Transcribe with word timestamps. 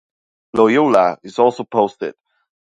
Loyola 0.53 1.19
also 1.37 1.63
posted. 1.63 2.15